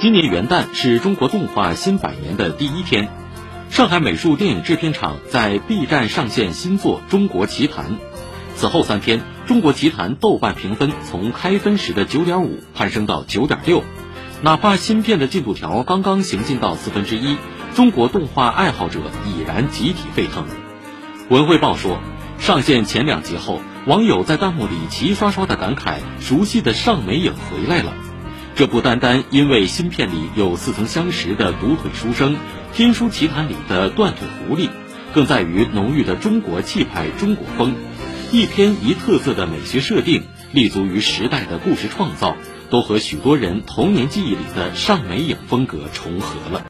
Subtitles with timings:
[0.00, 3.08] 今年元旦是中国动画新百年的第一天，
[3.68, 7.86] 上海美术电影制片厂在 B 站上线新作《中国奇谭》。
[8.54, 13.82] 此后三天，《中国奇谭》豆瓣评分从开分时的九点五攀升到九点六，
[14.40, 17.36] 哪怕新片的进度条刚刚行进到四分之一，
[17.74, 20.44] 中国动画爱好者已然集体沸腾。
[21.28, 21.98] 文汇报说，
[22.38, 27.92] 上线前两集后，网友在弹幕里齐刷刷的感慨：“熟悉的尚美影回来了。”
[28.58, 32.36] 这不单单因为新片里有似曾相识的独腿书生、
[32.72, 34.68] 天书奇谭里的断腿狐狸，
[35.14, 37.76] 更在于浓郁的中国气派、中国风，
[38.32, 42.36] 一篇一特色的美学设定，立足于时代的故事创造，
[42.68, 46.64] 都和许多人童年记忆里的尚美影风格重合了。